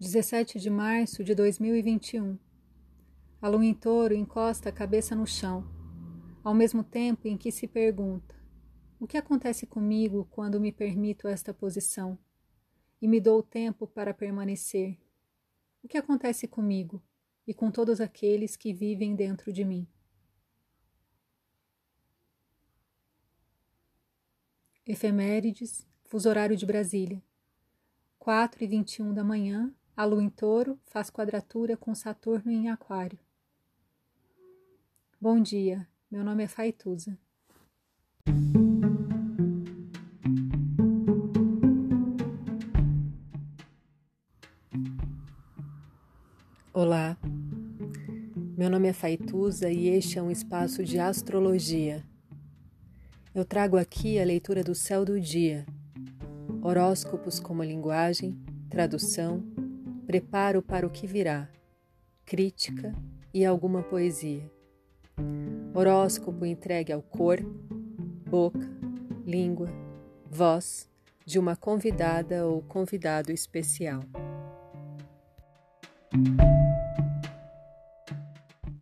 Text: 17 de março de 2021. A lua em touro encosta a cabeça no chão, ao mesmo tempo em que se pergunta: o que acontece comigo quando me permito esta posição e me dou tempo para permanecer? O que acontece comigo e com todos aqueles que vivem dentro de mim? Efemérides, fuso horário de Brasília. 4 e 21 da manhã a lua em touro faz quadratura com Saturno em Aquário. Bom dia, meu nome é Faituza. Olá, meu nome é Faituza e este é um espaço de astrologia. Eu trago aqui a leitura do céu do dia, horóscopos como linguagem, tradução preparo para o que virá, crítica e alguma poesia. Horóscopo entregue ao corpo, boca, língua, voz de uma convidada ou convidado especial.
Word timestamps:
17 0.00 0.60
de 0.60 0.70
março 0.70 1.24
de 1.24 1.34
2021. 1.34 2.38
A 3.42 3.48
lua 3.48 3.64
em 3.64 3.74
touro 3.74 4.14
encosta 4.14 4.68
a 4.68 4.72
cabeça 4.72 5.16
no 5.16 5.26
chão, 5.26 5.68
ao 6.44 6.54
mesmo 6.54 6.84
tempo 6.84 7.26
em 7.26 7.36
que 7.36 7.50
se 7.50 7.66
pergunta: 7.66 8.32
o 9.00 9.08
que 9.08 9.16
acontece 9.16 9.66
comigo 9.66 10.24
quando 10.30 10.60
me 10.60 10.70
permito 10.70 11.26
esta 11.26 11.52
posição 11.52 12.16
e 13.02 13.08
me 13.08 13.20
dou 13.20 13.42
tempo 13.42 13.88
para 13.88 14.14
permanecer? 14.14 14.96
O 15.82 15.88
que 15.88 15.98
acontece 15.98 16.46
comigo 16.46 17.02
e 17.44 17.52
com 17.52 17.68
todos 17.68 18.00
aqueles 18.00 18.56
que 18.56 18.72
vivem 18.72 19.16
dentro 19.16 19.52
de 19.52 19.64
mim? 19.64 19.84
Efemérides, 24.86 25.84
fuso 26.04 26.28
horário 26.28 26.56
de 26.56 26.64
Brasília. 26.64 27.20
4 28.20 28.62
e 28.62 28.66
21 28.68 29.12
da 29.12 29.24
manhã 29.24 29.74
a 29.98 30.04
lua 30.04 30.22
em 30.22 30.30
touro 30.30 30.78
faz 30.86 31.10
quadratura 31.10 31.76
com 31.76 31.92
Saturno 31.92 32.52
em 32.52 32.70
Aquário. 32.70 33.18
Bom 35.20 35.42
dia, 35.42 35.88
meu 36.08 36.22
nome 36.22 36.44
é 36.44 36.46
Faituza. 36.46 37.18
Olá, 46.72 47.18
meu 48.56 48.70
nome 48.70 48.86
é 48.86 48.92
Faituza 48.92 49.68
e 49.68 49.88
este 49.88 50.16
é 50.16 50.22
um 50.22 50.30
espaço 50.30 50.84
de 50.84 51.00
astrologia. 51.00 52.04
Eu 53.34 53.44
trago 53.44 53.76
aqui 53.76 54.20
a 54.20 54.24
leitura 54.24 54.62
do 54.62 54.76
céu 54.76 55.04
do 55.04 55.20
dia, 55.20 55.66
horóscopos 56.62 57.40
como 57.40 57.64
linguagem, 57.64 58.38
tradução 58.70 59.42
preparo 60.08 60.62
para 60.62 60.86
o 60.86 60.90
que 60.90 61.06
virá, 61.06 61.50
crítica 62.24 62.94
e 63.32 63.44
alguma 63.44 63.82
poesia. 63.82 64.50
Horóscopo 65.74 66.46
entregue 66.46 66.94
ao 66.94 67.02
corpo, 67.02 67.50
boca, 68.26 68.66
língua, 69.26 69.68
voz 70.24 70.88
de 71.26 71.38
uma 71.38 71.54
convidada 71.54 72.46
ou 72.46 72.62
convidado 72.62 73.30
especial. 73.30 74.00